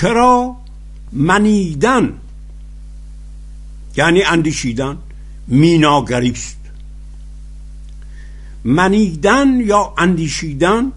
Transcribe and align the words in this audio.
چرا 0.00 0.56
منیدن؟ 1.12 2.12
یعنی 3.96 4.22
اندیشیدن 4.22 4.96
میناگری 5.48 6.30
است 6.30 6.56
منیدن 8.64 9.60
یا 9.60 9.94
اندیشیدن 9.98 10.92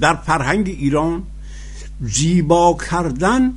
در 0.00 0.14
فرهنگ 0.14 0.68
ایران 0.68 1.22
زیبا 2.00 2.78
کردن 2.90 3.52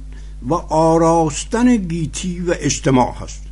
و 0.50 0.54
آراستن 0.54 1.76
گیتی 1.76 2.40
و 2.40 2.54
اجتماع 2.60 3.16
هست. 3.16 3.44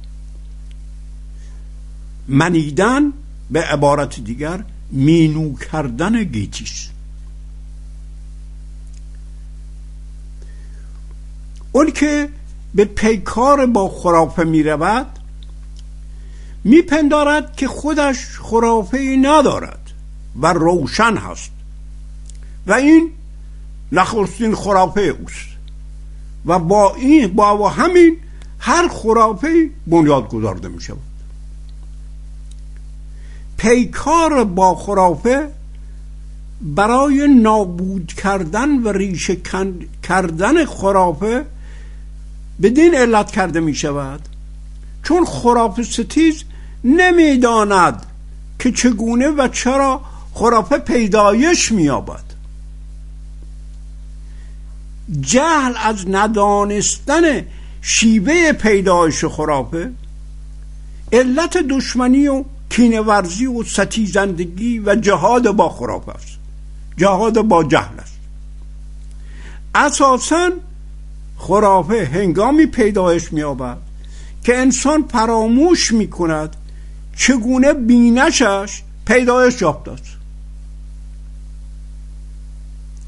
منیدن 2.27 3.13
به 3.51 3.61
عبارت 3.63 4.19
دیگر 4.19 4.63
مینو 4.91 5.57
کردن 5.57 6.23
گیتی 6.23 6.63
است 6.63 6.91
اون 11.71 11.91
که 11.91 12.29
به 12.75 12.85
پیکار 12.85 13.65
با 13.65 13.89
خرافه 13.89 14.43
می 14.43 14.63
رود 14.63 15.07
میپندارد 16.63 17.55
که 17.55 17.67
خودش 17.67 18.39
خرافه 18.39 19.17
ندارد 19.21 19.91
و 20.41 20.53
روشن 20.53 21.17
هست. 21.17 21.51
و 22.67 22.73
این 22.73 23.11
نخستین 23.91 24.55
خرافه 24.55 25.01
اوست. 25.01 25.51
و 26.45 26.59
با 26.59 26.95
این 26.95 27.27
با 27.27 27.69
همین 27.69 28.17
هر 28.59 28.87
خرافه 28.87 29.69
بنیاد 29.87 30.29
گذارده 30.29 30.67
می 30.67 30.81
شود 30.81 30.97
پیکار 33.57 34.43
با 34.43 34.75
خرافه 34.75 35.49
برای 36.61 37.27
نابود 37.27 38.07
کردن 38.07 38.69
و 38.69 38.91
ریشه 38.91 39.37
کردن 40.03 40.65
خرافه 40.65 41.45
بدین 42.61 42.95
علت 42.95 43.31
کرده 43.31 43.59
می 43.59 43.75
شود. 43.75 44.21
چون 45.03 45.25
خرافه 45.25 45.83
ستیز 45.83 46.43
نمی‌داند 46.83 48.05
که 48.59 48.71
چگونه 48.71 49.27
و 49.29 49.47
چرا 49.47 50.01
خرافه 50.33 50.77
پیدایش 50.77 51.71
مییابد 51.71 52.23
جهل 55.21 55.73
از 55.83 56.05
ندانستن 56.07 57.21
شیوه 57.81 58.51
پیدایش 58.51 59.25
خرافه 59.25 59.91
علت 61.13 61.57
دشمنی 61.57 62.27
و 62.27 62.43
کینورزی 62.69 63.45
و 63.45 63.63
ستیزندگی 63.63 64.79
و 64.79 64.95
جهاد 64.95 65.51
با 65.51 65.69
خرافه 65.69 66.11
است. 66.11 66.37
جهاد 66.97 67.41
با 67.41 67.63
جهل 67.63 67.99
است. 67.99 68.17
اساسا 69.75 70.49
خرافه 71.41 72.09
هنگامی 72.13 72.65
پیدایش 72.65 73.33
مییابد 73.33 73.77
که 74.43 74.57
انسان 74.57 75.03
فراموش 75.07 75.91
می‌کند 75.91 76.55
چگونه 77.15 77.73
بینشش 77.73 78.81
پیدایش 79.05 79.61
یافته 79.61 79.91
است 79.91 80.03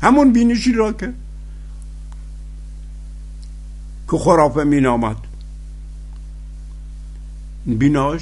همون 0.02 0.34
بینشی 0.34 0.74
را 0.74 0.94
که 0.94 1.14
که 4.12 4.18
خرافه 4.18 4.64
می 4.64 4.82
نامد 4.82 5.18
بیناش 7.66 8.22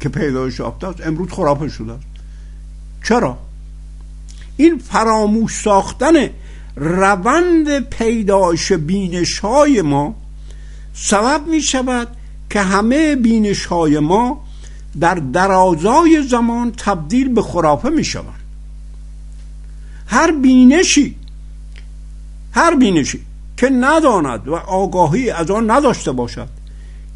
که 0.00 0.08
پیدایش 0.08 0.58
یافته 0.58 0.86
است 0.86 1.06
امروز 1.06 1.28
خرافه 1.28 1.68
شده 1.68 1.94
چرا؟ 3.04 3.38
این 4.56 4.78
فراموش 4.78 5.62
ساختن 5.62 6.14
روند 6.76 7.78
پیدایش 7.78 8.72
بینش 8.72 9.38
های 9.38 9.82
ما 9.82 10.14
سبب 10.94 11.46
می 11.46 11.60
شود 11.60 12.08
که 12.50 12.60
همه 12.60 13.16
بینش 13.16 13.66
های 13.66 13.98
ما 13.98 14.44
در 15.00 15.14
درازای 15.14 16.22
زمان 16.28 16.72
تبدیل 16.72 17.28
به 17.28 17.42
خرافه 17.42 17.88
می 17.88 18.04
شود 18.04 18.44
هر 20.06 20.32
بینشی 20.32 21.16
هر 22.52 22.74
بینشی 22.74 23.20
که 23.56 23.70
نداند 23.70 24.48
و 24.48 24.54
آگاهی 24.54 25.30
از 25.30 25.50
آن 25.50 25.70
نداشته 25.70 26.12
باشد 26.12 26.48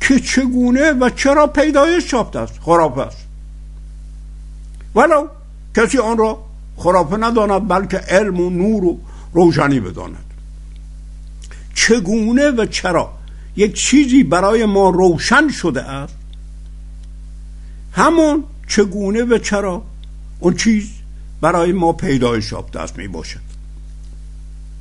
که 0.00 0.20
چگونه 0.20 0.92
و 0.92 1.10
چرا 1.10 1.46
پیدایش 1.46 2.12
یافته 2.12 2.38
است؟ 2.38 2.58
خرافه 2.60 3.00
است. 3.00 3.26
ولو 4.94 5.26
کسی 5.76 5.98
آن 5.98 6.18
را 6.18 6.44
خرافه 6.76 7.16
نداند 7.16 7.68
بلکه 7.68 7.96
علم 7.96 8.40
و 8.40 8.50
نور 8.50 8.84
و 8.84 8.98
روشنی 9.32 9.80
بداند. 9.80 10.24
چگونه 11.74 12.50
و 12.50 12.66
چرا 12.66 13.12
یک 13.56 13.74
چیزی 13.74 14.24
برای 14.24 14.66
ما 14.66 14.90
روشن 14.90 15.48
شده 15.48 15.82
است؟ 15.82 16.14
همون 17.92 18.44
چگونه 18.68 19.22
و 19.24 19.38
چرا 19.38 19.82
اون 20.40 20.56
چیز 20.56 20.88
برای 21.40 21.72
ما 21.72 21.92
پیدایش 21.92 22.52
یافته 22.52 22.80
است 22.80 22.98
می 22.98 23.08
باشد. 23.08 23.40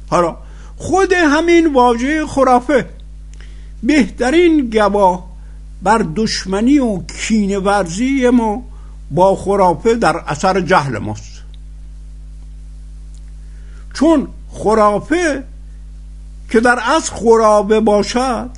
حالا 0.07 0.37
خود 0.77 1.13
همین 1.13 1.73
واژه 1.73 2.25
خرافه 2.25 2.89
بهترین 3.83 4.69
گواه 4.69 5.37
بر 5.83 6.05
دشمنی 6.15 6.79
و 6.79 7.01
کینه 7.01 7.59
ورزی 7.59 8.29
ما 8.29 8.63
با 9.11 9.35
خرافه 9.35 9.95
در 9.95 10.17
اثر 10.27 10.61
جهل 10.61 10.97
ماست. 10.97 11.41
چون 13.93 14.27
خرافه 14.57 15.43
که 16.49 16.59
در 16.59 16.79
اصل 16.97 17.15
خرابه 17.15 17.79
باشد 17.79 18.49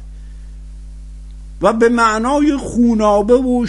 و 1.62 1.74
به 1.74 1.90
معنای 1.90 2.58
خونابه 2.58 3.34
و 3.34 3.66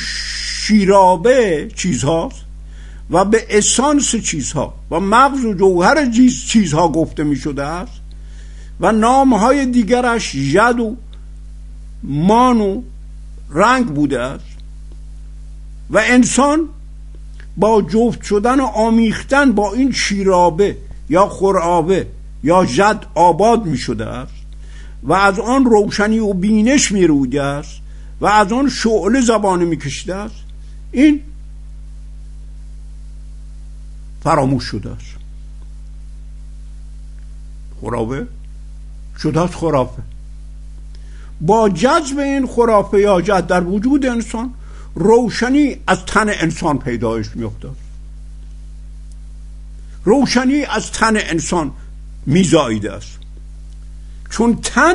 شیرابه 0.67 1.69
چیزهاست 1.77 2.45
و 3.11 3.25
به 3.25 3.47
اسانس 3.51 4.17
چیزها 4.17 4.75
و 4.91 5.01
مغز 5.01 5.45
و 5.45 5.55
جوهر 5.55 6.11
چیزها 6.49 6.89
گفته 6.89 7.25
می 7.25 7.37
شده 7.37 7.63
است 7.63 7.93
و 8.81 8.93
نامهای 8.93 9.67
دیگرش 9.67 10.35
ید 10.35 10.81
و 10.81 10.97
مان 12.03 12.61
و 12.61 12.83
رنگ 13.51 13.87
بوده 13.87 14.21
است 14.21 14.45
و 15.91 16.03
انسان 16.05 16.69
با 17.57 17.83
جفت 17.83 18.23
شدن 18.23 18.61
و 18.61 18.65
آمیختن 18.65 19.53
با 19.53 19.73
این 19.73 19.93
شیرابه 19.93 20.77
یا 21.09 21.29
خرابه 21.29 22.07
یا 22.43 22.65
جد 22.65 23.07
آباد 23.15 23.67
می 23.67 23.79
شده 23.79 24.07
است 24.07 24.33
و 25.03 25.13
از 25.13 25.39
آن 25.39 25.65
روشنی 25.65 26.19
و 26.19 26.33
بینش 26.33 26.93
می 26.93 27.07
روده 27.07 27.43
است 27.43 27.81
و 28.21 28.27
از 28.27 28.53
آن 28.53 28.69
شعله 28.69 29.21
زبانه 29.21 29.65
می 29.65 29.77
کشیده 29.77 30.15
است 30.15 30.35
این 30.93 31.21
فراموش 34.25 34.65
شده 34.65 34.91
است. 34.91 35.07
خرابه 37.81 38.27
شده 39.19 39.41
است 39.41 39.55
خرافه. 39.55 40.03
با 41.41 41.69
جذب 41.69 42.19
این 42.19 42.47
خرافه 42.47 43.01
یا 43.01 43.21
جد 43.21 43.47
در 43.47 43.65
وجود 43.65 44.07
انسان 44.07 44.55
روشنی 44.95 45.77
از 45.87 46.05
تن 46.05 46.29
انسان 46.29 46.79
پیدایش 46.79 47.27
میافتاد. 47.35 47.77
روشنی 50.05 50.65
از 50.65 50.93
تن 50.93 51.17
انسان 51.17 51.73
میزاییده 52.31 52.93
است. 52.93 53.19
چون 54.31 54.59
تن 54.63 54.95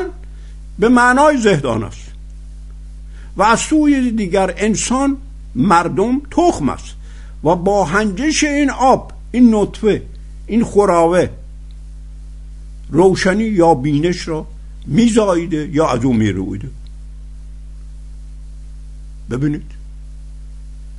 به 0.78 0.88
معنای 0.88 1.36
زهدان 1.36 1.84
است. 1.84 2.06
و 3.36 3.42
از 3.42 3.60
سوی 3.60 4.10
دیگر 4.10 4.54
انسان 4.56 5.16
مردم 5.54 6.20
تخم 6.30 6.68
است. 6.68 6.94
و 7.44 7.56
با 7.56 7.84
هنجش 7.84 8.44
این 8.44 8.70
آب 8.70 9.12
این 9.32 9.54
نطفه 9.54 10.02
این 10.46 10.64
خراوه 10.64 11.28
روشنی 12.90 13.44
یا 13.44 13.74
بینش 13.74 14.28
را 14.28 14.46
میزاییده 14.86 15.68
یا 15.72 15.88
از 15.88 16.04
او 16.04 16.12
میرویده. 16.12 16.68
ببینید. 19.30 19.70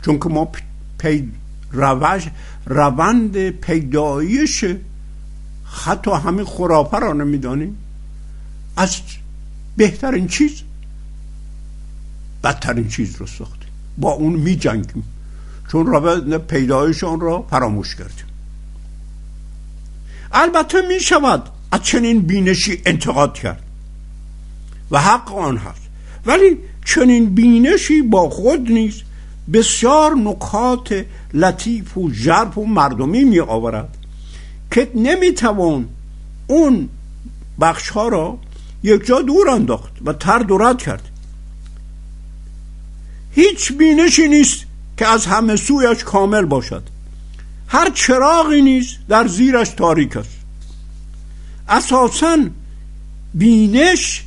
چون 0.06 0.19
که 0.19 0.29
ما 0.29 0.51
پی 1.00 1.31
روش 1.71 2.27
روند 2.65 3.50
پیدایش 3.50 4.65
حتی 5.71 6.11
همین 6.11 6.45
خرافه 6.45 6.99
را 6.99 7.13
نمی‌دانیم 7.13 7.77
از 8.77 8.97
بهترین 9.77 10.27
چیز 10.27 10.61
بدترین 12.43 12.87
چیز 12.87 13.15
رو 13.15 13.27
ساختیم. 13.27 13.69
با 13.97 14.11
اون 14.11 14.33
می 14.33 14.55
جنگیم 14.55 15.03
چون 15.71 15.85
روند 15.85 16.37
پیدایش 16.37 17.03
آن 17.03 17.19
را 17.19 17.45
فراموش 17.49 17.95
کردیم. 17.95 18.25
البته 20.31 20.81
می 20.87 20.99
شود 20.99 21.49
از 21.71 21.83
چنین 21.83 22.21
بینشی 22.21 22.81
انتقاد 22.85 23.33
کرد. 23.33 23.63
و 24.91 25.01
حق 25.01 25.35
آن 25.35 25.57
هست. 25.57 25.81
ولی 26.25 26.57
چنین 26.85 27.35
بینشی 27.35 28.01
با 28.01 28.29
خود 28.29 28.71
نیست 28.71 29.01
بسیار 29.53 30.15
نکات 30.15 31.05
لطیف 31.33 31.97
و 31.97 32.11
ژرف 32.13 32.57
و 32.57 32.65
مردمی 32.65 33.23
می 33.23 33.39
آورد 33.39 33.97
که 34.77 34.91
نمی 34.95 35.31
توان 35.31 35.89
اون 36.47 36.89
بخش 37.62 37.89
ها 37.89 38.07
را 38.07 38.39
یک 38.83 39.06
جا 39.06 39.21
دور 39.21 39.50
انداخت 39.50 39.91
و 40.06 40.13
تر 40.13 40.39
دورت 40.39 40.77
کرد. 40.77 41.09
هیچ 43.31 43.74
بینشی 43.74 44.27
نیست 44.27 44.65
که 44.97 45.07
از 45.07 45.25
همه 45.25 45.56
سویش 45.56 46.03
کامل 46.03 46.45
باشد. 46.45 46.83
هر 47.68 47.89
چراغی 47.89 48.62
نیست 48.62 48.97
در 49.09 49.27
زیرش 49.27 49.69
تاریک 49.69 50.18
است. 50.18 50.38
اساسا 51.69 52.38
بینش 53.33 54.25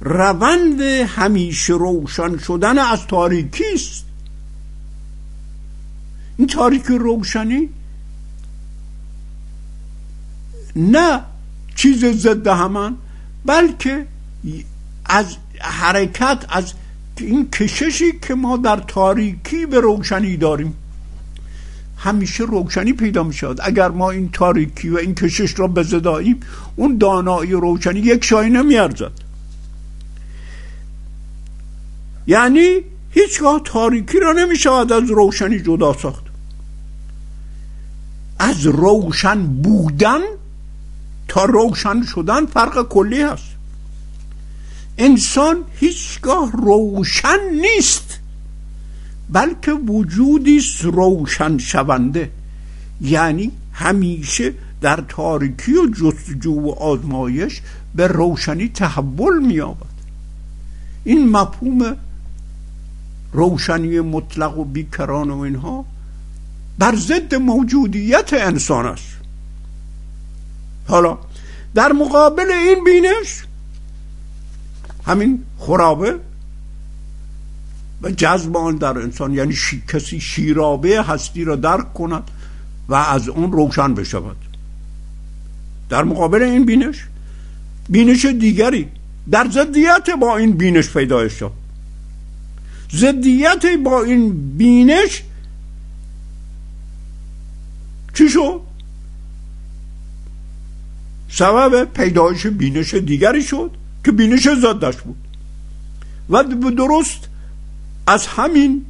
روند 0.00 0.80
همیشه 1.06 1.72
روشن 1.72 2.38
شدن 2.38 2.78
از 2.78 3.06
تاریکی 3.06 3.74
است. 3.74 4.04
این 6.38 6.46
تاریکی 6.46 6.98
روشنی 6.98 7.68
نه 10.76 11.20
چیز 11.74 12.04
ضد 12.04 12.46
همان 12.46 12.96
بلکه 13.44 14.06
از 15.06 15.36
حرکت 15.60 16.44
از 16.48 16.72
این 17.18 17.50
کششی 17.50 18.12
که 18.22 18.34
ما 18.34 18.56
در 18.56 18.76
تاریکی 18.76 19.66
به 19.66 19.80
روشنی 19.80 20.36
داریم. 20.36 20.74
همیشه 21.96 22.44
روشنی 22.44 22.92
پیدا 22.92 23.22
می 23.22 23.34
شود. 23.34 23.60
اگر 23.62 23.88
ما 23.88 24.10
این 24.10 24.30
تاریکی 24.32 24.88
و 24.88 24.96
این 24.96 25.14
کشش 25.14 25.58
را 25.58 25.68
بزداییم 25.68 26.40
اون 26.76 26.98
دانایی 26.98 27.52
روشنی 27.52 28.00
یک 28.00 28.24
شایی 28.24 28.50
نمی 28.50 28.76
ارزد. 28.76 29.12
یعنی 32.26 32.80
هیچگاه 33.10 33.60
تاریکی 33.64 34.20
را 34.20 34.32
نمی 34.32 34.56
شود 34.56 34.92
از 34.92 35.10
روشنی 35.10 35.60
جدا 35.60 35.92
ساخت. 35.92 36.24
از 38.38 38.66
روشن 38.66 39.46
بودن 39.46 40.20
تا 41.28 41.44
روشن 41.44 42.02
شدن 42.02 42.46
فرق 42.46 42.88
کلی 42.88 43.22
هست. 43.22 43.54
انسان 44.98 45.56
هیچگاه 45.72 46.52
روشن 46.52 47.38
نیست 47.52 48.18
بلکه 49.30 49.72
وجودی 49.72 50.60
روشن 50.82 51.58
شونده. 51.58 52.30
یعنی 53.00 53.52
همیشه 53.72 54.52
در 54.80 55.04
تاریکی 55.08 55.72
و 55.72 55.86
جستجو 55.86 56.52
و 56.52 56.70
آزمایش 56.70 57.60
به 57.94 58.06
روشنی 58.06 58.68
تحول 58.68 59.38
مییابد. 59.46 59.94
این 61.04 61.28
مفهوم 61.28 61.96
روشنی 63.32 64.00
مطلق 64.00 64.58
و 64.58 64.64
بیکران 64.64 65.30
و 65.30 65.38
اینها 65.38 65.84
بر 66.78 66.96
ضد 66.96 67.34
موجودیت 67.34 68.32
انسان 68.32 68.86
است. 68.86 69.13
حالا 70.88 71.18
در 71.74 71.92
مقابل 71.92 72.50
این 72.50 72.84
بینش 72.84 73.44
همین 75.06 75.44
خرابه 75.58 76.14
و 78.02 78.10
جذب 78.10 78.56
آن 78.56 78.76
در 78.76 78.98
انسان 78.98 79.34
یعنی 79.34 79.54
کسی 79.88 80.20
شیرابه 80.20 81.02
هستی 81.02 81.44
را 81.44 81.56
درک 81.56 81.94
کند 81.94 82.30
و 82.88 82.94
از 82.94 83.28
اون 83.28 83.52
روشن 83.52 83.94
بشود. 83.94 84.36
در 85.88 86.04
مقابل 86.04 86.42
این 86.42 86.64
بینش 86.64 87.06
بینش 87.88 88.24
دیگری 88.24 88.88
در 89.30 89.50
ضدیت 89.50 90.10
با 90.20 90.36
این 90.36 90.52
بینش 90.52 90.90
پیدا 90.90 91.28
شد. 91.28 91.52
ضدیت 92.92 93.64
با 93.84 94.02
این 94.02 94.56
بینش 94.56 95.22
چی 98.14 98.28
شد؟ 98.28 98.60
سبب 101.36 101.84
پیدایش 101.84 102.46
بینش 102.46 102.94
دیگری 102.94 103.42
شد 103.42 103.70
که 104.04 104.12
بینش 104.12 104.48
ضدش 104.48 104.96
بود. 104.96 105.16
و 106.30 106.42
درست 106.70 107.28
از 108.06 108.26
همین 108.26 108.86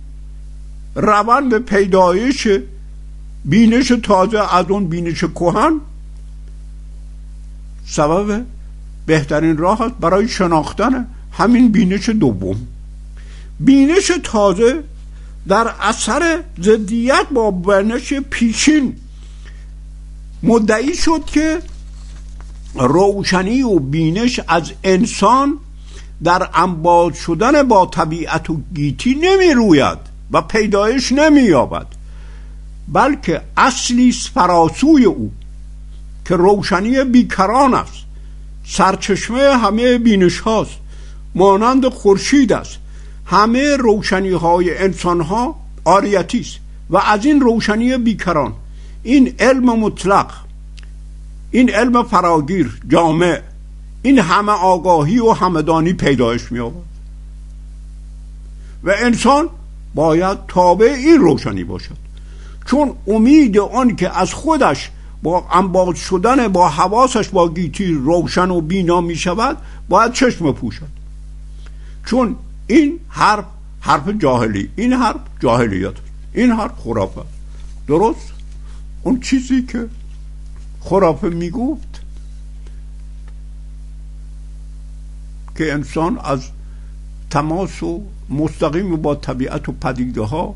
روند 0.95 1.59
پیدایش 1.59 2.49
بینش 3.45 3.93
تازه 4.03 4.55
از 4.55 4.67
اون 4.69 4.89
بینش 4.89 5.25
کهن 5.25 5.81
سبب 7.87 8.45
بهترین 9.07 9.57
راه 9.57 9.83
است 9.83 9.95
برای 10.01 10.29
شناختن 10.29 11.07
همین 11.33 11.73
بینش 11.73 12.09
دوم. 12.09 12.67
بینش 13.61 14.11
تازه 14.23 14.83
در 15.49 15.75
اثر 15.81 16.43
ضدیت 16.63 17.27
با 17.35 17.51
بینش 17.51 18.15
پیشین 18.15 18.97
مدعی 20.43 20.95
شد 20.95 21.25
که 21.27 21.63
روشنی 22.75 23.63
و 23.63 23.79
بینش 23.79 24.41
از 24.49 24.73
انسان 24.85 25.59
در 26.25 26.49
انباد 26.55 27.15
شدن 27.15 27.63
با 27.63 27.87
طبیعت 27.87 28.51
و 28.51 28.61
گیتی 28.75 29.15
نمی 29.15 29.55
روید 29.55 29.99
و 30.31 30.43
پیدایش 30.43 31.13
نمی 31.13 31.43
یابد 31.43 31.87
بلکه 32.89 33.41
اصلی 33.57 34.13
فراسوی 34.13 35.05
او 35.05 35.33
که 36.25 36.37
روشنی 36.37 37.05
بیکران 37.05 37.75
است 37.75 38.05
سرچشمه 38.67 39.59
همه 39.59 39.99
بینش 39.99 40.41
هاست 40.41 40.77
مانند 41.35 41.89
خورشید 41.89 42.53
است. 42.53 42.79
همه 43.27 43.77
روشنی 43.77 44.33
های 44.33 44.79
انسان 44.79 45.21
ها 45.21 45.57
آریتی 45.85 46.41
است 46.41 46.57
و 46.91 46.97
از 46.97 47.25
این 47.25 47.41
روشنی 47.41 47.97
بیکران. 47.97 48.53
این 49.03 49.35
علم 49.39 49.65
مطلق 49.65 50.33
این 51.55 51.71
علم 51.71 52.03
فراگیر 52.03 52.81
جامع. 52.89 53.41
این 54.03 54.19
همه 54.19 54.53
آگاهی 54.53 55.19
و 55.19 55.33
همدانی 55.33 55.93
پیدایش 55.93 56.53
می 56.53 56.59
آورد. 56.59 56.85
و 58.85 58.93
انسان 58.99 59.49
باید 59.95 60.39
تابع 60.49 60.87
این 60.87 61.19
روشنی 61.19 61.65
باشد. 61.65 61.97
چون 62.67 62.93
امید 63.07 63.59
آن 63.59 63.97
که 63.97 64.19
از 64.19 64.35
خودش 64.35 64.91
با 65.23 65.45
انباد 65.53 65.95
شدن 65.95 66.49
با 66.49 66.69
حواسش 66.69 67.29
با 67.29 67.49
گیتی 67.49 67.93
روشن 67.93 68.51
و 68.51 68.61
بینا 68.61 69.01
می 69.01 69.17
شود 69.17 69.57
باید 69.89 70.13
چشم 70.13 70.53
پوشد. 70.53 70.89
چون 72.07 72.37
این 72.67 73.01
حرف 73.09 73.45
حرف 73.81 74.09
جاهلی 74.09 74.71
این 74.77 74.93
حرف 74.93 75.21
جاهلیت 75.41 75.95
این 76.33 76.51
حرف 76.51 76.73
خرافه. 76.85 77.23
درست؟ 77.89 78.33
اون 79.03 79.21
چیزی 79.21 79.63
که 79.63 79.89
خرافه 80.85 81.29
می‌گفت 81.29 82.01
که 85.59 85.73
انسان 85.73 86.19
از 86.25 86.41
تماس 87.31 87.83
و 87.83 88.03
مستقیم 88.31 88.97
با 88.97 89.15
طبیعت 89.15 89.69
و 89.69 89.73
پدیده 89.73 90.23
ها 90.23 90.55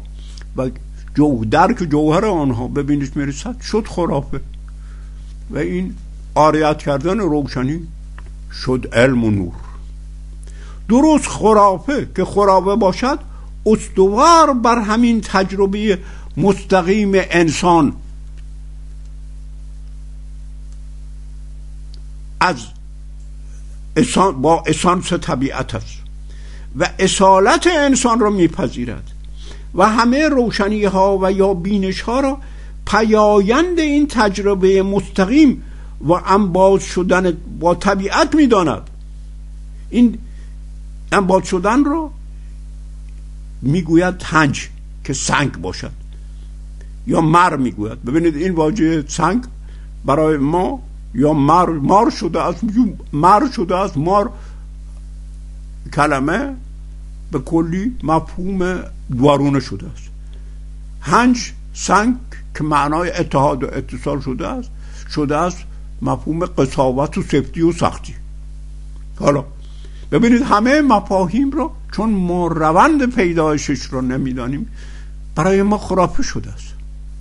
و 0.57 0.71
جو 1.15 1.45
درک 1.45 1.77
جوهر 1.91 2.25
آنها 2.25 2.69
ببینش 2.69 3.17
می‌رسد 3.17 3.61
شد 3.61 3.87
خرافه. 3.87 4.41
و 5.51 5.59
این 5.59 5.95
آریت 6.35 6.79
کردن 6.79 7.19
روشنی 7.19 7.81
شد 8.53 8.89
علم 8.93 9.25
و 9.25 9.31
نور. 9.31 9.53
درست 10.89 11.27
خرافه 11.27 12.09
که 12.17 12.25
خرافه 12.25 12.77
باشد 12.77 13.19
استوار 13.67 14.55
بر 14.55 14.79
همین 14.79 15.21
تجربه 15.21 15.99
مستقیم 16.37 17.13
انسان 17.15 17.93
از 22.49 22.57
با 24.43 24.63
اسانس 24.67 25.13
طبیعت 25.13 25.75
است. 25.75 25.99
و 26.79 26.89
اصالت 26.99 27.67
انسان 27.67 28.21
را 28.21 28.31
میپذیرد. 28.31 29.11
و 29.75 29.89
همه 29.89 30.29
روشنی 30.29 30.85
ها 30.85 31.19
و 31.23 31.33
یا 31.33 31.55
بینش 31.55 32.01
ها 32.01 32.21
را 32.21 32.39
پیایند 32.87 33.79
این 33.79 34.07
تجربه 34.07 34.83
مستقیم 34.83 35.63
و 36.09 36.13
انباز 36.13 36.83
شدن 36.83 37.33
با 37.61 37.75
طبیعت 37.75 38.35
می‌داند. 38.35 38.83
این 39.91 40.19
انباز 41.13 41.47
شدن 41.47 41.85
را 41.85 42.11
می‌گوید 43.63 44.19
تنج 44.19 44.69
که 45.05 45.13
سنگ 45.13 45.53
باشد. 45.53 45.91
یا 47.07 47.21
مر 47.21 47.57
می‌گوید. 47.57 48.05
ببینید 48.05 48.37
این 48.37 48.55
واژه 48.55 49.05
سنگ 49.09 49.45
برای 50.05 50.37
ما 50.37 50.83
یا 51.15 51.33
مار 51.33 51.71
مار 51.71 52.11
شده 52.11 52.43
است 52.43 52.65
مر 53.13 53.51
شده 53.57 53.77
است 53.77 53.97
مار 53.97 54.31
کلمه 55.95 56.55
به 57.33 57.39
کلی 57.39 57.97
مفهوم 58.03 58.81
دوارونه 59.11 59.61
شده 59.61 59.87
است. 59.87 60.09
هنج 61.01 61.53
سنگ 61.75 62.17
که 62.55 62.65
معنای 62.65 63.11
اتحاد 63.11 63.65
و 63.65 63.67
اتصال 63.67 64.21
شده 64.21 64.49
است 64.49 64.71
شده 65.11 65.37
است 65.37 65.59
مفهوم 66.03 66.47
قصاوت 66.47 67.19
و 67.19 67.23
سفتی 67.23 67.63
و 67.63 67.73
سختی. 67.73 68.15
حالا 69.21 69.45
ببینید 70.13 70.43
همه 70.43 70.81
مفاهیم 70.81 71.51
رو 71.51 71.73
چون 71.93 72.11
ما 72.11 72.47
روند 72.47 73.15
پیدایشش 73.15 73.83
رو 73.83 74.01
نمی‌دانیم 74.01 74.67
برای 75.35 75.63
ما 75.63 75.79
خرافه 75.79 76.23
شده 76.23 76.51
است. 76.51 76.68